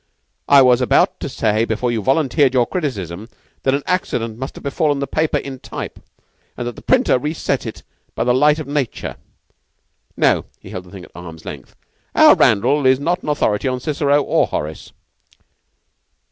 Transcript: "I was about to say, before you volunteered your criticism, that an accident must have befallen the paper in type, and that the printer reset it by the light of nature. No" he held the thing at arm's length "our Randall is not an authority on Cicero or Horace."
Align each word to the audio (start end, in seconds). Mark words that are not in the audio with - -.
"I 0.49 0.63
was 0.63 0.81
about 0.81 1.19
to 1.19 1.29
say, 1.29 1.63
before 1.63 1.91
you 1.91 2.01
volunteered 2.01 2.55
your 2.55 2.65
criticism, 2.65 3.29
that 3.61 3.75
an 3.75 3.83
accident 3.85 4.39
must 4.39 4.55
have 4.55 4.63
befallen 4.63 4.97
the 4.97 5.05
paper 5.05 5.37
in 5.37 5.59
type, 5.59 5.99
and 6.57 6.65
that 6.67 6.75
the 6.75 6.81
printer 6.81 7.19
reset 7.19 7.67
it 7.67 7.83
by 8.15 8.23
the 8.23 8.33
light 8.33 8.57
of 8.57 8.65
nature. 8.65 9.17
No" 10.17 10.45
he 10.59 10.71
held 10.71 10.85
the 10.85 10.89
thing 10.89 11.05
at 11.05 11.11
arm's 11.13 11.45
length 11.45 11.75
"our 12.15 12.35
Randall 12.35 12.87
is 12.87 12.99
not 12.99 13.21
an 13.21 13.29
authority 13.29 13.67
on 13.67 13.79
Cicero 13.79 14.23
or 14.23 14.47
Horace." 14.47 14.91